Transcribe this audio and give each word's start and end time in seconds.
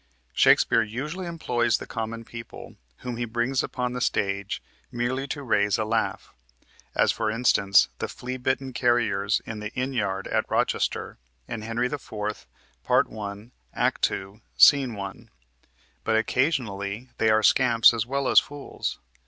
Shakespeare 0.33 0.81
usually 0.81 1.27
employs 1.27 1.77
the 1.77 1.85
common 1.85 2.25
people 2.25 2.75
whom 3.01 3.17
he 3.17 3.25
brings 3.25 3.61
upon 3.61 3.93
the 3.93 4.01
stage 4.01 4.59
merely 4.91 5.27
to 5.27 5.43
raise 5.43 5.77
a 5.77 5.85
laugh 5.85 6.33
(as, 6.95 7.11
for 7.11 7.29
instance, 7.29 7.87
the 7.99 8.07
flea 8.07 8.37
bitten 8.37 8.73
carriers 8.73 9.43
in 9.45 9.59
the 9.59 9.71
inn 9.73 9.93
yard 9.93 10.25
at 10.29 10.49
Rochester, 10.49 11.19
in 11.47 11.61
Henry 11.61 11.85
IV., 11.85 12.47
Part 12.83 13.09
1, 13.11 13.51
Act 13.75 14.01
2, 14.01 14.41
Sc. 14.57 14.73
1), 14.75 15.29
but 16.03 16.15
occasionally 16.17 17.11
they 17.19 17.29
are 17.29 17.43
scamps 17.43 17.93
as 17.93 18.03
well 18.07 18.27
as 18.27 18.39
fools. 18.39 18.97